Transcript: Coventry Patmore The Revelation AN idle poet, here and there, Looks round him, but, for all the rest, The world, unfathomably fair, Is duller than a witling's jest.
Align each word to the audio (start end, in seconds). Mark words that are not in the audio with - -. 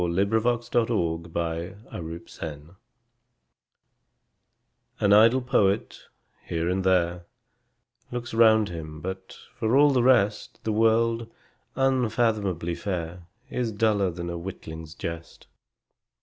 Coventry 0.01 0.25
Patmore 0.71 1.19
The 1.19 1.29
Revelation 1.93 2.75
AN 4.99 5.13
idle 5.13 5.43
poet, 5.43 6.07
here 6.43 6.67
and 6.67 6.83
there, 6.83 7.27
Looks 8.09 8.33
round 8.33 8.69
him, 8.69 8.99
but, 8.99 9.37
for 9.53 9.77
all 9.77 9.91
the 9.91 10.01
rest, 10.01 10.59
The 10.63 10.71
world, 10.73 11.29
unfathomably 11.75 12.73
fair, 12.73 13.27
Is 13.51 13.71
duller 13.71 14.09
than 14.09 14.31
a 14.31 14.39
witling's 14.39 14.95
jest. 14.95 15.45